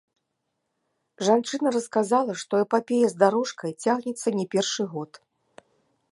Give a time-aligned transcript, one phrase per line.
[1.27, 5.11] Жанчына расказала, што эпапея з дарожкай цягнецца не першы год.